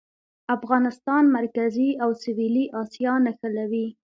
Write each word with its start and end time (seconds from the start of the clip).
افغانستان 0.55 1.23
مرکزي 1.37 1.89
او 2.03 2.09
سویلي 2.23 2.65
اسیا 2.81 3.13
نښلوي 3.25 3.87